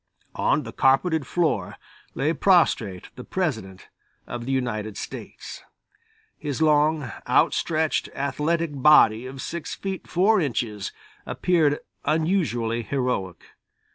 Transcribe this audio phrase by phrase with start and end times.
[0.33, 1.75] On the carpeted floor
[2.15, 3.87] lay prostrate the President
[4.25, 5.61] of the United States.
[6.39, 10.91] His long, outstretched, athletic body of six feet four inches
[11.27, 13.43] appeared unusually heroic.